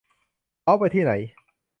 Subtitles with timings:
[0.63, 1.11] เค้าไปที่ไหน